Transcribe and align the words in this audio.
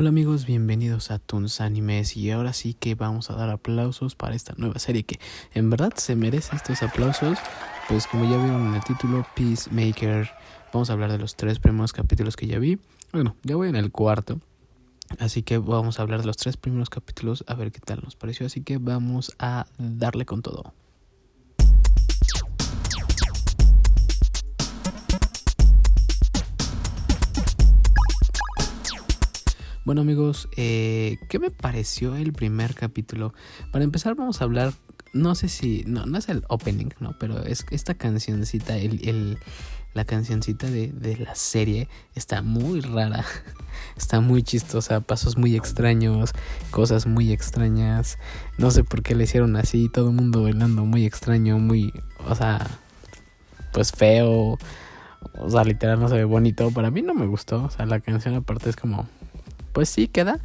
Hola 0.00 0.10
amigos, 0.10 0.46
bienvenidos 0.46 1.10
a 1.10 1.18
Toons 1.18 1.60
Animes 1.60 2.16
y 2.16 2.30
ahora 2.30 2.52
sí 2.52 2.72
que 2.72 2.94
vamos 2.94 3.30
a 3.30 3.34
dar 3.34 3.50
aplausos 3.50 4.14
para 4.14 4.36
esta 4.36 4.54
nueva 4.56 4.78
serie 4.78 5.02
que 5.02 5.18
en 5.54 5.70
verdad 5.70 5.92
se 5.96 6.14
merece 6.14 6.54
estos 6.54 6.84
aplausos, 6.84 7.36
pues 7.88 8.06
como 8.06 8.22
ya 8.22 8.36
vieron 8.36 8.68
en 8.68 8.74
el 8.76 8.84
título 8.84 9.26
Peacemaker, 9.34 10.30
vamos 10.72 10.88
a 10.88 10.92
hablar 10.92 11.10
de 11.10 11.18
los 11.18 11.34
tres 11.34 11.58
primeros 11.58 11.92
capítulos 11.92 12.36
que 12.36 12.46
ya 12.46 12.60
vi, 12.60 12.78
bueno, 13.12 13.34
ya 13.42 13.56
voy 13.56 13.70
en 13.70 13.74
el 13.74 13.90
cuarto, 13.90 14.38
así 15.18 15.42
que 15.42 15.58
vamos 15.58 15.98
a 15.98 16.02
hablar 16.02 16.20
de 16.20 16.26
los 16.26 16.36
tres 16.36 16.56
primeros 16.56 16.90
capítulos 16.90 17.42
a 17.48 17.54
ver 17.54 17.72
qué 17.72 17.80
tal 17.80 18.00
nos 18.04 18.14
pareció, 18.14 18.46
así 18.46 18.60
que 18.60 18.78
vamos 18.78 19.34
a 19.40 19.66
darle 19.78 20.26
con 20.26 20.42
todo. 20.42 20.74
Bueno 29.88 30.02
amigos, 30.02 30.50
eh, 30.58 31.16
¿qué 31.30 31.38
me 31.38 31.50
pareció 31.50 32.14
el 32.14 32.34
primer 32.34 32.74
capítulo? 32.74 33.32
Para 33.72 33.84
empezar 33.84 34.14
vamos 34.16 34.42
a 34.42 34.44
hablar, 34.44 34.74
no 35.14 35.34
sé 35.34 35.48
si, 35.48 35.82
no, 35.86 36.04
no 36.04 36.18
es 36.18 36.28
el 36.28 36.44
opening, 36.48 36.90
no, 37.00 37.16
pero 37.18 37.42
es 37.42 37.64
esta 37.70 37.94
cancioncita, 37.94 38.76
el, 38.76 39.08
el, 39.08 39.38
la 39.94 40.04
cancioncita 40.04 40.66
de, 40.66 40.88
de 40.88 41.16
la 41.16 41.34
serie 41.34 41.88
está 42.14 42.42
muy 42.42 42.82
rara, 42.82 43.24
está 43.96 44.20
muy 44.20 44.42
chistosa, 44.42 45.00
pasos 45.00 45.38
muy 45.38 45.56
extraños, 45.56 46.32
cosas 46.70 47.06
muy 47.06 47.32
extrañas, 47.32 48.18
no 48.58 48.70
sé 48.70 48.84
por 48.84 49.02
qué 49.02 49.14
le 49.14 49.24
hicieron 49.24 49.56
así, 49.56 49.88
todo 49.88 50.10
el 50.10 50.16
mundo 50.16 50.42
bailando 50.42 50.84
muy 50.84 51.06
extraño, 51.06 51.58
muy, 51.58 51.94
o 52.28 52.34
sea, 52.34 52.66
pues 53.72 53.92
feo, 53.92 54.58
o 55.38 55.48
sea, 55.48 55.64
literal 55.64 55.98
no 55.98 56.08
se 56.08 56.16
ve 56.16 56.24
bonito, 56.24 56.70
para 56.72 56.90
mí 56.90 57.00
no 57.00 57.14
me 57.14 57.24
gustó, 57.24 57.64
o 57.64 57.70
sea, 57.70 57.86
la 57.86 58.00
canción 58.00 58.34
aparte 58.34 58.68
es 58.68 58.76
como 58.76 59.08
pues 59.78 59.90
sí 59.90 60.08
queda, 60.08 60.40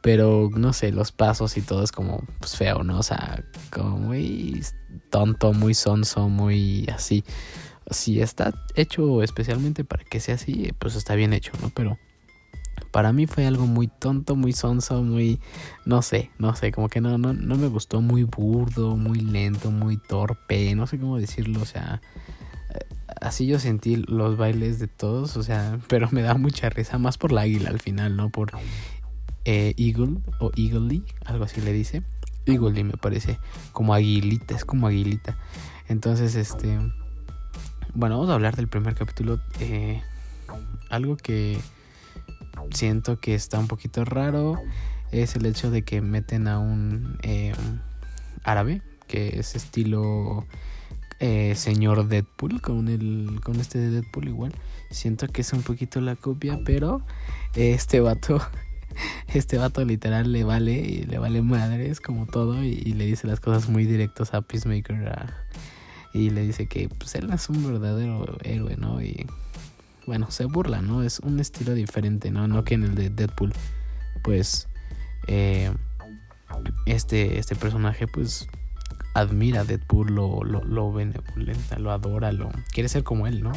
pero 0.00 0.48
no 0.56 0.72
sé, 0.72 0.92
los 0.92 1.12
pasos 1.12 1.58
y 1.58 1.60
todo 1.60 1.84
es 1.84 1.92
como 1.92 2.24
pues 2.38 2.56
feo, 2.56 2.82
¿no? 2.82 3.00
O 3.00 3.02
sea, 3.02 3.44
como 3.70 3.98
muy 3.98 4.64
tonto, 5.10 5.52
muy 5.52 5.74
sonso, 5.74 6.30
muy 6.30 6.88
así. 6.88 7.22
Si 7.90 8.22
está 8.22 8.54
hecho 8.74 9.22
especialmente 9.22 9.84
para 9.84 10.04
que 10.04 10.20
sea 10.20 10.36
así, 10.36 10.72
pues 10.78 10.96
está 10.96 11.14
bien 11.16 11.34
hecho, 11.34 11.52
¿no? 11.60 11.68
Pero 11.68 11.98
para 12.92 13.12
mí 13.12 13.26
fue 13.26 13.44
algo 13.44 13.66
muy 13.66 13.88
tonto, 13.88 14.36
muy 14.36 14.54
sonso, 14.54 15.02
muy 15.02 15.38
no 15.84 16.00
sé, 16.00 16.30
no 16.38 16.56
sé, 16.56 16.72
como 16.72 16.88
que 16.88 17.02
no 17.02 17.18
no 17.18 17.34
no 17.34 17.56
me 17.56 17.66
gustó, 17.66 18.00
muy 18.00 18.22
burdo, 18.24 18.96
muy 18.96 19.20
lento, 19.20 19.70
muy 19.70 19.98
torpe, 19.98 20.74
no 20.74 20.86
sé 20.86 20.98
cómo 20.98 21.18
decirlo, 21.18 21.60
o 21.60 21.66
sea, 21.66 22.00
así 23.20 23.46
yo 23.46 23.58
sentí 23.58 23.96
los 23.96 24.36
bailes 24.36 24.78
de 24.78 24.88
todos, 24.88 25.36
o 25.36 25.42
sea, 25.42 25.78
pero 25.88 26.08
me 26.10 26.22
da 26.22 26.34
mucha 26.34 26.68
risa, 26.70 26.98
más 26.98 27.18
por 27.18 27.32
la 27.32 27.42
águila 27.42 27.70
al 27.70 27.80
final, 27.80 28.16
¿no? 28.16 28.30
Por 28.30 28.52
eh, 29.44 29.74
Eagle 29.76 30.18
o 30.40 30.50
Eagly, 30.56 31.04
algo 31.24 31.44
así 31.44 31.60
le 31.60 31.72
dice. 31.72 32.02
Eagly 32.46 32.84
me 32.84 32.96
parece, 32.96 33.38
como 33.72 33.94
aguilita, 33.94 34.54
es 34.54 34.64
como 34.64 34.86
aguilita. 34.86 35.36
Entonces, 35.88 36.34
este, 36.34 36.78
bueno, 37.94 38.16
vamos 38.16 38.30
a 38.30 38.34
hablar 38.34 38.56
del 38.56 38.68
primer 38.68 38.94
capítulo. 38.94 39.40
Eh, 39.60 40.02
algo 40.90 41.16
que 41.16 41.58
siento 42.70 43.20
que 43.20 43.34
está 43.34 43.58
un 43.58 43.68
poquito 43.68 44.04
raro 44.04 44.60
es 45.10 45.36
el 45.36 45.46
hecho 45.46 45.70
de 45.70 45.82
que 45.82 46.00
meten 46.00 46.48
a 46.48 46.58
un 46.58 47.18
eh, 47.22 47.52
árabe, 48.44 48.82
que 49.06 49.38
es 49.38 49.54
estilo 49.54 50.46
eh, 51.22 51.54
señor 51.54 52.08
Deadpool 52.08 52.60
con 52.60 52.88
el 52.88 53.40
con 53.44 53.60
este 53.60 53.78
de 53.78 53.90
Deadpool 53.90 54.26
igual. 54.26 54.52
Siento 54.90 55.28
que 55.28 55.42
es 55.42 55.52
un 55.52 55.62
poquito 55.62 56.00
la 56.00 56.16
copia 56.16 56.58
pero 56.64 57.00
este 57.54 58.00
vato 58.00 58.42
este 59.32 59.56
vato 59.56 59.84
literal 59.84 60.32
le 60.32 60.42
vale 60.42 60.72
y 60.72 61.04
le 61.04 61.18
vale 61.18 61.40
madres 61.40 62.00
como 62.00 62.26
todo 62.26 62.64
y, 62.64 62.74
le 62.74 63.06
dice 63.06 63.28
las 63.28 63.38
cosas 63.38 63.68
muy 63.68 63.86
directas 63.86 64.34
a 64.34 64.42
Peacemaker 64.42 65.32
y 66.12 66.30
le 66.30 66.42
dice 66.42 66.66
que 66.66 66.88
pues 66.88 67.14
él 67.14 67.30
es 67.32 67.48
un 67.48 67.64
verdadero 67.64 68.26
héroe 68.42 68.76
no 68.76 69.00
y 69.00 69.24
bueno 70.08 70.28
se 70.32 70.46
burla 70.46 70.82
no 70.82 71.04
es 71.04 71.20
un 71.20 71.38
estilo 71.38 71.72
diferente 71.72 72.32
no 72.32 72.48
no 72.48 72.64
que 72.64 72.74
en 72.74 72.82
el 72.82 72.96
de 72.96 73.10
Deadpool 73.10 73.52
pues 74.24 74.66
eh, 75.28 75.72
este 76.86 77.38
este 77.38 77.54
personaje 77.54 78.08
pues 78.08 78.48
admira 79.14 79.60
a 79.60 79.64
Deadpool, 79.64 80.14
lo, 80.14 80.42
lo, 80.44 80.64
lo 80.64 80.92
benevolenta, 80.92 81.78
lo 81.78 81.90
adora, 81.90 82.32
lo 82.32 82.50
quiere 82.72 82.88
ser 82.88 83.04
como 83.04 83.26
él, 83.26 83.42
¿no? 83.42 83.52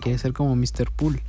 Quiere 0.00 0.18
ser 0.18 0.32
como 0.32 0.56
Mr. 0.56 0.90
Pool. 0.94 1.20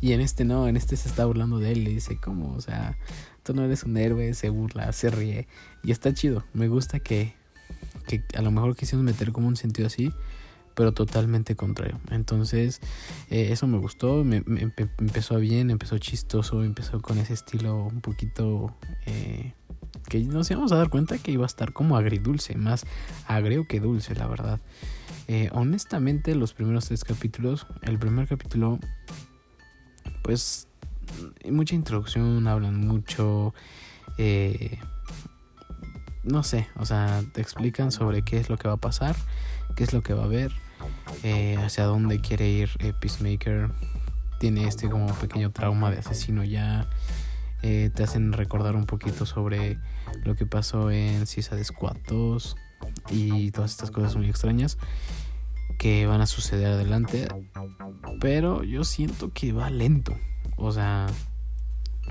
Y 0.00 0.12
en 0.12 0.20
este 0.20 0.44
no, 0.44 0.68
en 0.68 0.76
este 0.76 0.96
se 0.96 1.08
está 1.08 1.24
burlando 1.24 1.58
de 1.58 1.72
él, 1.72 1.84
le 1.84 1.90
dice 1.90 2.18
como, 2.18 2.54
o 2.54 2.60
sea, 2.60 2.98
tú 3.42 3.54
no 3.54 3.64
eres 3.64 3.84
un 3.84 3.96
héroe, 3.96 4.34
se 4.34 4.50
burla, 4.50 4.92
se 4.92 5.10
ríe. 5.10 5.48
Y 5.82 5.90
está 5.90 6.12
chido, 6.12 6.44
me 6.52 6.68
gusta 6.68 7.00
que, 7.00 7.34
que 8.06 8.22
a 8.36 8.42
lo 8.42 8.50
mejor 8.50 8.76
quisieron 8.76 9.04
meter 9.04 9.32
como 9.32 9.48
un 9.48 9.56
sentido 9.56 9.86
así, 9.86 10.12
pero 10.74 10.92
totalmente 10.92 11.56
contrario. 11.56 11.98
Entonces, 12.10 12.80
eh, 13.30 13.48
eso 13.50 13.66
me 13.66 13.78
gustó, 13.78 14.22
me, 14.24 14.44
empezó 14.98 15.38
bien, 15.38 15.70
empezó 15.70 15.96
chistoso, 15.98 16.62
empezó 16.62 17.00
con 17.00 17.18
ese 17.18 17.34
estilo 17.34 17.86
un 17.86 18.00
poquito... 18.00 18.74
Eh, 19.06 19.54
que 20.08 20.20
nos 20.20 20.50
íbamos 20.50 20.72
a 20.72 20.76
dar 20.76 20.88
cuenta 20.88 21.18
que 21.18 21.32
iba 21.32 21.44
a 21.44 21.46
estar 21.46 21.72
como 21.72 21.96
agridulce, 21.96 22.56
más 22.56 22.86
agrio 23.26 23.66
que 23.66 23.80
dulce, 23.80 24.14
la 24.14 24.26
verdad. 24.26 24.60
Eh, 25.28 25.50
honestamente, 25.52 26.34
los 26.34 26.52
primeros 26.52 26.86
tres 26.86 27.02
capítulos, 27.02 27.66
el 27.82 27.98
primer 27.98 28.28
capítulo, 28.28 28.78
pues, 30.22 30.68
mucha 31.50 31.74
introducción, 31.74 32.46
hablan 32.46 32.76
mucho, 32.76 33.52
eh, 34.18 34.78
no 36.22 36.42
sé, 36.42 36.68
o 36.76 36.84
sea, 36.84 37.22
te 37.32 37.40
explican 37.40 37.90
sobre 37.90 38.22
qué 38.22 38.38
es 38.38 38.48
lo 38.48 38.56
que 38.56 38.68
va 38.68 38.74
a 38.74 38.78
pasar, 38.78 39.16
qué 39.74 39.82
es 39.82 39.92
lo 39.92 40.02
que 40.02 40.14
va 40.14 40.22
a 40.22 40.26
haber, 40.26 40.52
eh, 41.24 41.56
hacia 41.58 41.84
dónde 41.84 42.20
quiere 42.20 42.48
ir 42.48 42.70
Peacemaker. 43.00 43.70
Tiene 44.38 44.68
este 44.68 44.90
como 44.90 45.06
pequeño 45.14 45.50
trauma 45.50 45.90
de 45.90 45.98
asesino 45.98 46.44
ya. 46.44 46.86
Eh, 47.68 47.90
te 47.92 48.04
hacen 48.04 48.32
recordar 48.32 48.76
un 48.76 48.86
poquito 48.86 49.26
sobre 49.26 49.80
lo 50.22 50.36
que 50.36 50.46
pasó 50.46 50.92
en 50.92 51.26
Cisa 51.26 51.56
de 51.56 51.64
Squad 51.64 51.96
2 52.06 52.56
y 53.10 53.50
todas 53.50 53.72
estas 53.72 53.90
cosas 53.90 54.14
muy 54.14 54.28
extrañas 54.28 54.78
que 55.76 56.06
van 56.06 56.20
a 56.20 56.26
suceder 56.26 56.68
adelante. 56.68 57.26
Pero 58.20 58.62
yo 58.62 58.84
siento 58.84 59.32
que 59.32 59.52
va 59.52 59.68
lento. 59.68 60.16
O 60.56 60.70
sea, 60.70 61.08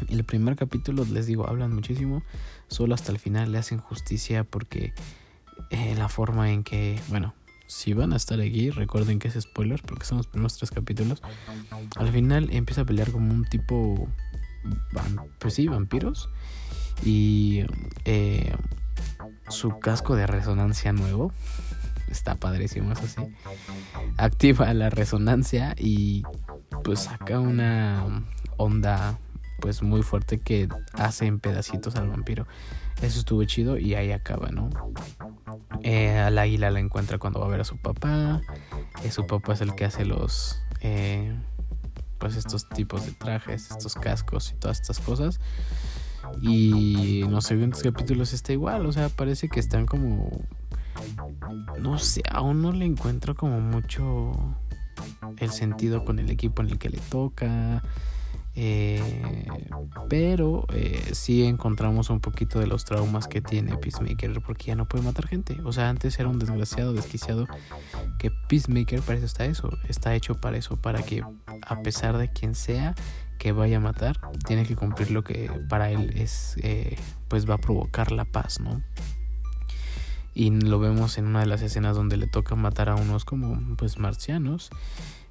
el 0.10 0.26
primer 0.26 0.58
capítulo, 0.58 1.06
les 1.06 1.26
digo, 1.26 1.48
hablan 1.48 1.74
muchísimo. 1.74 2.22
Solo 2.68 2.94
hasta 2.94 3.14
el 3.14 3.20
final 3.20 3.54
le 3.54 3.58
hacen 3.58 3.80
justicia 3.80 4.44
porque 4.44 4.94
eh, 5.70 5.96
la 5.98 6.10
forma 6.10 6.52
en 6.52 6.66
que, 6.66 7.00
bueno, 7.08 7.34
si 7.66 7.94
van 7.94 8.12
a 8.12 8.18
estar 8.18 8.42
aquí, 8.42 8.72
recuerden 8.72 9.20
que 9.20 9.30
es 9.30 9.40
spoiler 9.40 9.82
porque 9.84 10.04
son 10.04 10.18
los 10.18 10.28
primeros 10.28 10.58
tres 10.58 10.72
capítulos. 10.72 11.22
Al 11.96 12.12
final 12.12 12.50
empieza 12.52 12.82
a 12.82 12.86
pelear 12.86 13.10
como 13.10 13.34
un 13.34 13.46
tipo 13.46 14.10
pues 15.40 15.54
sí, 15.54 15.68
vampiros. 15.68 16.30
Y 17.04 17.66
eh, 18.06 18.56
su 19.50 19.80
casco 19.80 20.16
de 20.16 20.28
resonancia 20.28 20.94
nuevo. 20.94 21.32
Está 22.10 22.36
padrísimo, 22.36 22.94
eso 22.94 23.08
sí. 23.08 23.22
Activa 24.18 24.74
la 24.74 24.90
resonancia 24.90 25.76
y 25.78 26.24
pues 26.84 27.02
saca 27.02 27.40
una 27.40 28.24
onda 28.58 29.18
pues 29.60 29.82
muy 29.82 30.04
fuerte 30.04 30.40
que 30.40 30.70
hace 30.94 31.26
en 31.26 31.40
pedacitos 31.40 31.96
al 31.96 32.10
vampiro. 32.10 32.46
Eso 33.02 33.20
estuvo 33.20 33.44
chido 33.44 33.78
y 33.78 33.96
ahí 33.96 34.12
acaba, 34.12 34.50
¿no? 34.50 34.70
Eh, 35.82 36.18
al 36.18 36.38
águila 36.38 36.72
la 36.72 36.80
encuentra 36.80 37.18
cuando 37.18 37.40
va 37.40 37.48
a 37.48 37.50
ver 37.50 37.62
a 37.62 37.66
su 37.66 37.78
papá. 37.78 38.42
Eh, 39.04 39.12
su 39.12 39.28
papá 39.28 39.54
es 39.54 39.62
el 39.62 39.76
que 39.76 39.86
hace 39.86 40.06
los... 40.06 40.62
Eh, 40.82 41.36
pues 42.26 42.38
estos 42.38 42.68
tipos 42.70 43.06
de 43.06 43.12
trajes, 43.12 43.70
estos 43.70 43.94
cascos 43.94 44.52
y 44.52 44.56
todas 44.56 44.82
estas 44.82 44.98
cosas. 44.98 45.40
Y 46.42 47.22
en 47.22 47.32
los 47.32 47.46
siguientes 47.46 47.84
capítulos 47.84 48.34
está 48.34 48.52
igual, 48.52 48.88
o 48.88 48.92
sea, 48.92 49.10
parece 49.10 49.48
que 49.48 49.60
están 49.60 49.86
como... 49.86 50.32
No 51.80 52.00
sé, 52.00 52.24
aún 52.32 52.64
no 52.64 52.72
le 52.72 52.86
encuentro 52.86 53.36
como 53.36 53.62
mucho 53.62 54.32
el 55.38 55.52
sentido 55.52 56.04
con 56.04 56.18
el 56.18 56.32
equipo 56.32 56.64
en 56.64 56.70
el 56.70 56.80
que 56.80 56.90
le 56.90 56.98
toca. 56.98 57.84
Eh, 58.56 59.46
pero 60.10 60.66
eh, 60.74 61.10
sí 61.12 61.44
encontramos 61.44 62.10
un 62.10 62.22
poquito 62.22 62.60
de 62.60 62.66
los 62.66 62.86
traumas 62.86 63.28
que 63.28 63.42
tiene 63.42 63.78
Peacemaker 63.78 64.42
porque 64.42 64.68
ya 64.68 64.76
no 64.76 64.88
puede 64.88 65.04
matar 65.04 65.28
gente. 65.28 65.60
O 65.64 65.72
sea, 65.74 65.90
antes 65.90 66.18
era 66.20 66.28
un 66.28 66.40
desgraciado, 66.40 66.94
desquiciado. 66.94 67.46
Que 68.18 68.32
Peacemaker 68.48 69.02
para 69.02 69.18
eso 69.18 69.26
está 69.26 69.46
eso. 69.46 69.70
Está 69.88 70.16
hecho 70.16 70.36
para 70.36 70.58
eso, 70.58 70.78
para 70.78 71.04
que 71.04 71.24
a 71.68 71.82
pesar 71.82 72.18
de 72.18 72.32
quien 72.32 72.56
sea 72.56 72.96
que 73.38 73.52
vaya 73.52 73.78
a 73.78 73.80
matar, 73.82 74.20
tiene 74.48 74.66
que 74.66 74.76
cumplir 74.76 75.12
lo 75.12 75.24
que 75.24 75.52
para 75.70 75.92
él 75.92 76.12
es, 76.16 76.56
eh, 76.64 76.98
pues 77.28 77.50
va 77.50 77.56
a 77.56 77.58
provocar 77.58 78.12
la 78.12 78.26
paz, 78.26 78.60
¿no? 78.60 78.82
Y 80.34 80.50
lo 80.50 80.80
vemos 80.80 81.18
en 81.18 81.28
una 81.28 81.42
de 81.42 81.46
las 81.46 81.62
escenas 81.62 81.96
donde 81.96 82.18
le 82.18 82.28
toca 82.28 82.56
matar 82.56 82.90
a 82.90 82.96
unos 82.96 83.24
como 83.24 83.78
pues 83.78 83.98
marcianos 83.98 84.70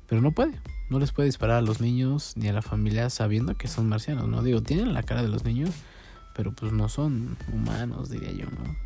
Pero 0.08 0.22
no 0.22 0.32
puede. 0.32 0.58
No 0.90 0.98
les 0.98 1.12
puede 1.12 1.26
disparar 1.26 1.56
a 1.56 1.62
los 1.62 1.80
niños 1.80 2.34
ni 2.36 2.48
a 2.48 2.52
la 2.52 2.62
familia 2.62 3.10
sabiendo 3.10 3.54
que 3.56 3.68
son 3.68 3.88
marcianos, 3.88 4.28
¿no? 4.28 4.42
Digo, 4.42 4.62
tienen 4.62 4.94
la 4.94 5.02
cara 5.02 5.22
de 5.22 5.28
los 5.28 5.44
niños, 5.44 5.70
pero 6.34 6.52
pues 6.52 6.72
no 6.72 6.88
son 6.88 7.36
humanos, 7.52 8.10
diría 8.10 8.32
yo, 8.32 8.46
¿no? 8.46 8.76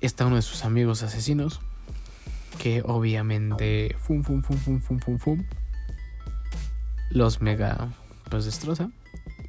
Está 0.00 0.26
uno 0.26 0.36
de 0.36 0.42
sus 0.42 0.64
amigos 0.64 1.02
asesinos, 1.02 1.60
que 2.58 2.82
obviamente, 2.84 3.96
fum, 3.98 4.22
fum, 4.22 4.42
fum, 4.42 4.56
fum, 4.56 4.80
fum, 4.80 4.98
fum, 4.98 5.18
fum, 5.18 5.44
los 7.10 7.42
mega, 7.42 7.88
pues 8.30 8.44
destroza. 8.44 8.90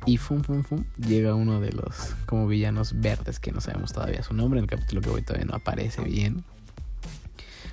Y 0.06 0.18
fum, 0.18 0.42
fum, 0.42 0.64
fum, 0.64 0.84
llega 0.98 1.36
uno 1.36 1.62
de 1.62 1.72
los 1.72 2.16
como 2.26 2.48
villanos 2.48 3.00
verdes 3.00 3.40
que 3.40 3.52
no 3.52 3.62
sabemos 3.62 3.94
todavía 3.94 4.24
su 4.24 4.34
nombre. 4.34 4.60
En 4.60 4.64
el 4.64 4.70
capítulo 4.70 5.02
que 5.02 5.10
voy 5.10 5.22
todavía 5.22 5.46
no 5.46 5.56
aparece 5.56 6.02
bien. 6.02 6.44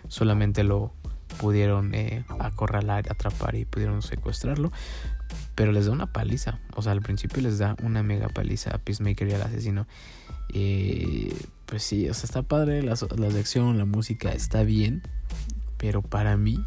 Solamente 0.08 0.62
lo 0.62 0.92
pudieron 1.40 1.94
eh, 1.94 2.24
acorralar, 2.38 3.10
atrapar 3.10 3.54
y 3.54 3.64
pudieron 3.64 4.02
secuestrarlo. 4.02 4.72
Pero 5.58 5.72
les 5.72 5.86
da 5.86 5.92
una 5.92 6.06
paliza. 6.06 6.60
O 6.76 6.82
sea, 6.82 6.92
al 6.92 7.02
principio 7.02 7.42
les 7.42 7.58
da 7.58 7.74
una 7.82 8.04
mega 8.04 8.28
paliza 8.28 8.70
a 8.70 8.78
Peacemaker 8.78 9.26
y 9.26 9.32
al 9.32 9.42
asesino. 9.42 9.88
Eh, 10.54 11.36
pues 11.66 11.82
sí, 11.82 12.08
o 12.08 12.14
sea, 12.14 12.26
está 12.26 12.42
padre. 12.42 12.80
La, 12.80 12.94
la 13.16 13.28
lección, 13.28 13.76
la 13.76 13.84
música 13.84 14.30
está 14.30 14.62
bien. 14.62 15.02
Pero 15.76 16.00
para 16.00 16.36
mí, 16.36 16.64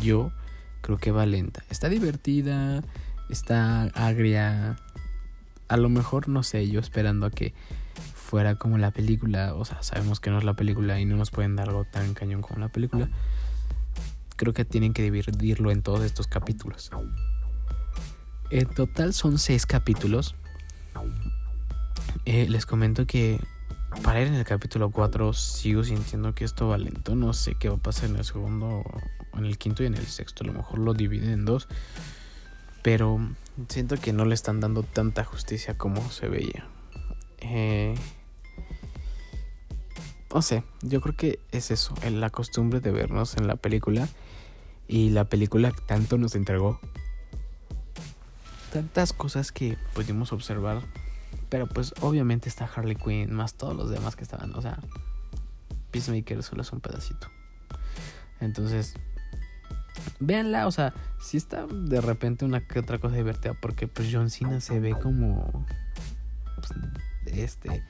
yo 0.00 0.32
creo 0.80 0.96
que 0.96 1.10
va 1.10 1.26
lenta. 1.26 1.64
Está 1.68 1.90
divertida, 1.90 2.82
está 3.28 3.82
agria. 3.92 4.76
A 5.68 5.76
lo 5.76 5.90
mejor, 5.90 6.30
no 6.30 6.42
sé, 6.42 6.66
yo 6.70 6.80
esperando 6.80 7.26
a 7.26 7.30
que 7.30 7.52
fuera 8.14 8.54
como 8.54 8.78
la 8.78 8.90
película. 8.90 9.52
O 9.52 9.66
sea, 9.66 9.82
sabemos 9.82 10.18
que 10.20 10.30
no 10.30 10.38
es 10.38 10.44
la 10.44 10.54
película 10.54 10.98
y 10.98 11.04
no 11.04 11.16
nos 11.16 11.30
pueden 11.30 11.56
dar 11.56 11.68
algo 11.68 11.84
tan 11.84 12.14
cañón 12.14 12.40
como 12.40 12.58
la 12.58 12.70
película. 12.70 13.10
Creo 14.36 14.54
que 14.54 14.64
tienen 14.64 14.94
que 14.94 15.02
dividirlo 15.02 15.70
en 15.70 15.82
todos 15.82 16.02
estos 16.02 16.26
capítulos. 16.26 16.90
En 18.54 18.66
total 18.66 19.12
son 19.12 19.40
seis 19.40 19.66
capítulos. 19.66 20.36
Eh, 22.24 22.46
les 22.48 22.66
comento 22.66 23.04
que 23.04 23.40
para 24.04 24.20
ir 24.20 24.28
en 24.28 24.34
el 24.34 24.44
capítulo 24.44 24.92
4 24.92 25.32
sigo 25.32 25.82
sintiendo 25.82 26.36
que 26.36 26.44
esto 26.44 26.68
va 26.68 26.78
lento. 26.78 27.16
No 27.16 27.32
sé 27.32 27.56
qué 27.56 27.68
va 27.68 27.74
a 27.74 27.78
pasar 27.78 28.10
en 28.10 28.16
el 28.16 28.24
segundo, 28.24 28.84
en 29.36 29.44
el 29.44 29.58
quinto 29.58 29.82
y 29.82 29.86
en 29.86 29.96
el 29.96 30.06
sexto. 30.06 30.44
A 30.44 30.46
lo 30.46 30.52
mejor 30.52 30.78
lo 30.78 30.94
dividen 30.94 31.30
en 31.30 31.44
dos. 31.44 31.66
Pero 32.84 33.18
siento 33.68 33.96
que 33.96 34.12
no 34.12 34.24
le 34.24 34.36
están 34.36 34.60
dando 34.60 34.84
tanta 34.84 35.24
justicia 35.24 35.76
como 35.76 36.08
se 36.12 36.28
veía. 36.28 36.68
Eh, 37.38 37.96
no 40.32 40.42
sé, 40.42 40.62
yo 40.82 41.00
creo 41.00 41.16
que 41.16 41.40
es 41.50 41.72
eso, 41.72 41.92
la 42.08 42.30
costumbre 42.30 42.78
de 42.78 42.92
vernos 42.92 43.36
en 43.36 43.48
la 43.48 43.56
película. 43.56 44.08
Y 44.86 45.10
la 45.10 45.24
película 45.24 45.72
tanto 45.88 46.18
nos 46.18 46.36
entregó 46.36 46.78
tantas 48.74 49.12
cosas 49.14 49.52
que 49.52 49.78
pudimos 49.94 50.32
observar 50.32 50.82
pero 51.48 51.68
pues 51.68 51.94
obviamente 52.00 52.48
está 52.48 52.64
Harley 52.64 52.96
Quinn, 52.96 53.32
más 53.32 53.54
todos 53.54 53.76
los 53.76 53.88
demás 53.88 54.16
que 54.16 54.24
estaban. 54.24 54.52
O 54.54 54.60
sea, 54.60 54.78
Peacemaker 55.92 56.42
solo 56.42 56.62
es 56.62 56.72
un 56.72 56.80
pedacito. 56.80 57.28
Entonces, 58.40 58.94
véanla, 60.18 60.66
o 60.66 60.72
sea, 60.72 60.92
si 61.20 61.36
está 61.36 61.66
de 61.66 62.00
repente 62.00 62.44
una 62.44 62.66
que 62.66 62.80
otra 62.80 62.98
cosa 62.98 63.14
divertida, 63.14 63.54
porque 63.54 63.86
pues 63.86 64.08
John 64.12 64.30
Cena 64.30 64.60
se 64.60 64.80
ve 64.80 64.98
como... 64.98 65.64
Pues, 66.56 66.72
este, 67.26 67.84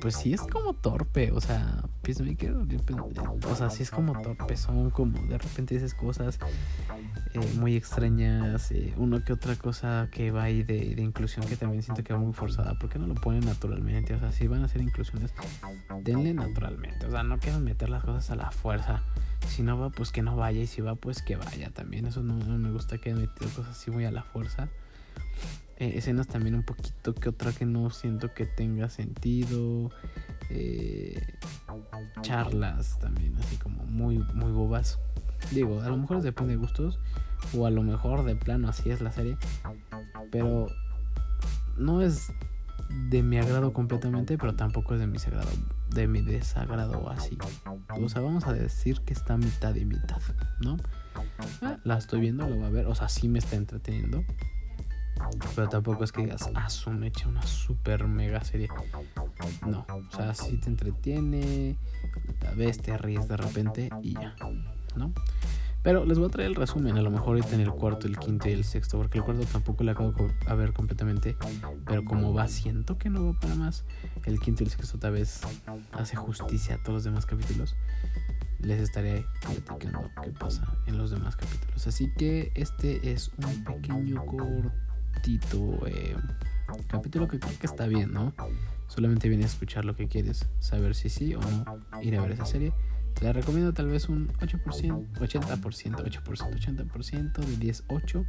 pues 0.00 0.16
sí 0.16 0.32
es 0.32 0.42
como 0.42 0.74
torpe, 0.74 1.32
o 1.32 1.40
sea, 1.40 1.82
Peacemaker, 2.02 2.54
o 2.54 3.56
sea, 3.56 3.70
sí 3.70 3.82
es 3.82 3.90
como 3.90 4.20
torpe, 4.20 4.56
son 4.56 4.90
como 4.90 5.20
de 5.26 5.38
repente 5.38 5.74
esas 5.76 5.94
cosas 5.94 6.38
eh, 7.34 7.40
muy 7.58 7.76
extrañas, 7.76 8.70
eh, 8.72 8.92
uno 8.96 9.24
que 9.24 9.32
otra 9.32 9.56
cosa 9.56 10.08
que 10.10 10.30
va 10.30 10.44
ahí 10.44 10.62
de, 10.62 10.94
de, 10.94 11.02
inclusión 11.02 11.46
que 11.46 11.56
también 11.56 11.82
siento 11.82 12.02
que 12.02 12.12
va 12.12 12.18
muy 12.18 12.32
forzada, 12.32 12.78
¿por 12.78 12.90
qué 12.90 12.98
no 12.98 13.06
lo 13.06 13.14
ponen 13.14 13.44
naturalmente? 13.44 14.14
O 14.14 14.18
sea, 14.18 14.32
si 14.32 14.46
van 14.46 14.62
a 14.62 14.64
hacer 14.66 14.82
inclusiones, 14.82 15.32
denle 16.02 16.34
naturalmente, 16.34 17.06
o 17.06 17.10
sea, 17.10 17.22
no 17.22 17.38
quieran 17.38 17.64
meter 17.64 17.88
las 17.88 18.04
cosas 18.04 18.30
a 18.30 18.36
la 18.36 18.50
fuerza. 18.50 19.02
Si 19.48 19.62
no 19.62 19.78
va, 19.78 19.90
pues 19.90 20.12
que 20.12 20.22
no 20.22 20.36
vaya. 20.36 20.60
Y 20.60 20.66
si 20.66 20.80
va, 20.80 20.94
pues 20.94 21.22
que 21.22 21.36
vaya 21.36 21.70
también. 21.70 22.06
Eso 22.06 22.22
no, 22.22 22.34
me 22.34 22.70
gusta 22.70 22.98
que 22.98 23.14
meter 23.14 23.48
cosas 23.48 23.68
así 23.68 23.90
muy 23.90 24.04
a 24.04 24.10
la 24.10 24.22
fuerza. 24.22 24.68
Eh, 25.78 25.92
escenas 25.96 26.28
también 26.28 26.54
un 26.54 26.62
poquito 26.62 27.14
que 27.14 27.30
otra 27.30 27.52
que 27.52 27.64
no 27.64 27.90
siento 27.90 28.32
que 28.34 28.46
tenga 28.46 28.90
sentido. 28.90 29.90
Eh, 30.50 31.20
charlas 32.22 32.98
también, 32.98 33.36
así 33.38 33.56
como 33.56 33.84
muy, 33.84 34.18
muy 34.18 34.52
bobas. 34.52 34.98
Digo, 35.50 35.82
a 35.82 35.88
lo 35.88 35.96
mejor 35.96 36.22
depende 36.22 36.54
de 36.54 36.58
gustos. 36.58 36.98
O 37.56 37.66
a 37.66 37.70
lo 37.70 37.82
mejor 37.82 38.24
de 38.24 38.36
plano 38.36 38.68
así 38.68 38.90
es 38.90 39.00
la 39.00 39.12
serie. 39.12 39.36
Pero 40.30 40.66
no 41.76 42.02
es 42.02 42.32
de 43.10 43.22
mi 43.22 43.38
agrado 43.38 43.72
completamente, 43.72 44.36
pero 44.36 44.54
tampoco 44.54 44.94
es 44.94 45.00
de 45.00 45.06
mi 45.06 45.14
desagrado, 45.14 45.50
de 45.90 46.06
mi 46.08 46.22
desagrado 46.22 47.08
así. 47.10 47.38
O 48.00 48.08
sea, 48.08 48.20
vamos 48.20 48.46
a 48.46 48.52
decir 48.52 49.00
que 49.02 49.12
está 49.12 49.36
mitad 49.36 49.74
y 49.74 49.84
mitad, 49.84 50.20
¿no? 50.60 50.76
La 51.84 51.98
estoy 51.98 52.20
viendo, 52.20 52.48
lo 52.48 52.56
voy 52.56 52.66
a 52.66 52.70
ver, 52.70 52.86
o 52.86 52.94
sea, 52.94 53.08
sí 53.08 53.28
me 53.28 53.38
está 53.38 53.56
entreteniendo. 53.56 54.24
Pero 55.54 55.68
tampoco 55.68 56.02
es 56.04 56.12
que 56.12 56.22
digas, 56.22 56.50
ah, 56.54 56.70
su 56.70 56.90
mecha 56.90 57.28
una 57.28 57.42
super 57.42 58.06
mega 58.06 58.42
serie. 58.42 58.68
No, 59.66 59.86
o 59.88 60.16
sea, 60.16 60.34
sí 60.34 60.56
te 60.58 60.68
entretiene, 60.68 61.76
la 62.42 62.52
ves, 62.52 62.78
te 62.78 62.96
ríes 62.96 63.28
de 63.28 63.36
repente 63.36 63.90
y 64.02 64.14
ya, 64.14 64.34
¿no? 64.96 65.12
Pero 65.82 66.04
les 66.04 66.18
voy 66.18 66.28
a 66.28 66.30
traer 66.30 66.50
el 66.50 66.56
resumen, 66.56 66.98
a 66.98 67.02
lo 67.02 67.10
mejor 67.10 67.28
ahorita 67.28 67.54
en 67.54 67.62
el 67.62 67.70
cuarto, 67.70 68.06
el 68.06 68.18
quinto 68.18 68.48
y 68.50 68.52
el 68.52 68.64
sexto, 68.64 68.98
porque 68.98 69.18
el 69.18 69.24
cuarto 69.24 69.44
tampoco 69.46 69.82
le 69.82 69.92
acabo 69.92 70.12
de 70.12 70.54
ver 70.54 70.74
completamente. 70.74 71.36
Pero 71.86 72.04
como 72.04 72.34
va, 72.34 72.48
siento 72.48 72.98
que 72.98 73.08
no 73.08 73.32
va 73.32 73.40
para 73.40 73.54
más. 73.54 73.84
El 74.26 74.38
quinto 74.40 74.62
y 74.62 74.66
el 74.66 74.72
sexto 74.72 74.98
tal 74.98 75.12
vez 75.12 75.40
hace 75.92 76.16
justicia 76.16 76.74
a 76.74 76.78
todos 76.82 76.96
los 76.96 77.04
demás 77.04 77.24
capítulos. 77.24 77.76
Les 78.58 78.78
estaré 78.78 79.24
platicando 79.40 80.10
qué 80.22 80.30
pasa 80.32 80.70
en 80.86 80.98
los 80.98 81.10
demás 81.10 81.34
capítulos. 81.36 81.86
Así 81.86 82.12
que 82.18 82.52
este 82.54 83.12
es 83.12 83.30
un 83.38 83.64
pequeño 83.64 84.26
corto 84.26 84.70
eh, 85.86 86.16
capítulo 86.88 87.28
que 87.28 87.38
creo 87.38 87.58
que 87.58 87.66
está 87.66 87.86
bien, 87.86 88.12
¿no? 88.12 88.32
Solamente 88.86 89.28
vienes 89.28 89.46
a 89.46 89.48
escuchar 89.54 89.84
lo 89.84 89.94
que 89.94 90.08
quieres, 90.08 90.48
saber 90.58 90.94
si 90.94 91.08
sí 91.08 91.34
o 91.34 91.40
no 91.40 91.64
ir 92.02 92.16
a 92.16 92.22
ver 92.22 92.32
esa 92.32 92.46
serie. 92.46 92.72
La 93.20 93.32
recomiendo 93.32 93.72
tal 93.72 93.88
vez 93.88 94.08
un 94.08 94.28
8%, 94.38 94.62
80%, 95.14 95.62
8%, 95.62 96.92
80%, 96.92 97.32
de 97.32 97.56
10, 97.56 97.84
8. 97.88 98.24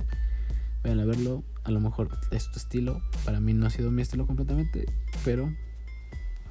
Vayan 0.84 1.00
a 1.00 1.06
verlo, 1.06 1.44
a 1.64 1.72
lo 1.72 1.80
mejor 1.80 2.10
es 2.32 2.52
tu 2.52 2.60
estilo. 2.60 3.02
Para 3.24 3.40
mí 3.40 3.54
no 3.54 3.68
ha 3.68 3.70
sido 3.70 3.92
mi 3.92 4.02
estilo 4.02 4.28
completamente, 4.28 4.86
pero 5.24 5.50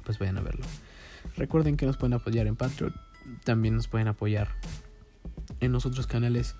pues 0.05 0.17
vayan 0.17 0.37
a 0.37 0.41
verlo. 0.41 0.65
Recuerden 1.37 1.77
que 1.77 1.85
nos 1.85 1.97
pueden 1.97 2.13
apoyar 2.13 2.47
en 2.47 2.55
Patreon. 2.55 2.93
También 3.43 3.75
nos 3.75 3.87
pueden 3.87 4.07
apoyar 4.07 4.47
en 5.59 5.71
los 5.71 5.85
otros 5.85 6.07
canales 6.07 6.55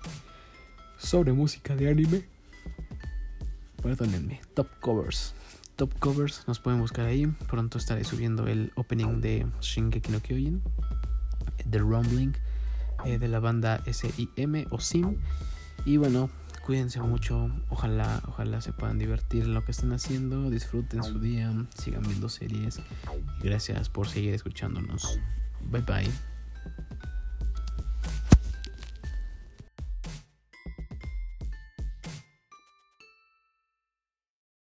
sobre 0.98 1.32
música 1.32 1.74
de 1.74 1.88
anime 1.90 2.24
perdónenme, 3.82 4.40
Top 4.54 4.68
Covers. 4.80 5.34
Top 5.76 5.92
Covers, 5.98 6.44
nos 6.46 6.60
pueden 6.60 6.80
buscar 6.80 7.06
ahí. 7.06 7.26
Pronto 7.48 7.78
estaré 7.78 8.04
subiendo 8.04 8.46
el 8.46 8.72
opening 8.76 9.20
de 9.20 9.46
Shingeki 9.60 10.12
no 10.12 10.20
Kyojin, 10.20 10.62
The 11.68 11.78
Rumbling, 11.78 12.36
eh, 13.04 13.18
de 13.18 13.28
la 13.28 13.40
banda 13.40 13.82
SIM 13.90 14.66
o 14.70 14.80
SIM. 14.80 15.18
Y 15.84 15.96
bueno, 15.96 16.30
cuídense 16.64 17.00
mucho. 17.00 17.50
Ojalá, 17.68 18.22
ojalá 18.28 18.60
se 18.60 18.72
puedan 18.72 18.98
divertir 18.98 19.44
en 19.44 19.54
lo 19.54 19.64
que 19.64 19.72
estén 19.72 19.92
haciendo. 19.92 20.50
Disfruten 20.50 21.02
su 21.02 21.18
día, 21.18 21.52
sigan 21.76 22.02
viendo 22.02 22.28
series. 22.28 22.80
Y 23.40 23.44
gracias 23.44 23.88
por 23.88 24.08
seguir 24.08 24.34
escuchándonos. 24.34 25.18
Bye 25.70 25.82
bye. 25.82 26.31